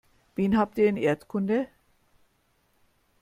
Wen 0.33 0.57
habt 0.57 0.79
ihr 0.79 0.87
in 0.89 0.97
Erdkunde? 0.97 1.67